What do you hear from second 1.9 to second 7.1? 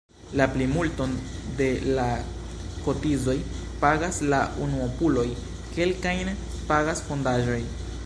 la kotizoj pagas la unuopuloj, kelkajn pagas